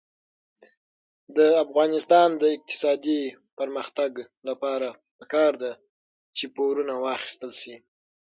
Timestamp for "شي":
7.61-7.75